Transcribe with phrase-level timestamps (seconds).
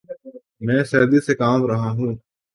[0.65, 2.11] میں سردی سے کانپ رہا ہوں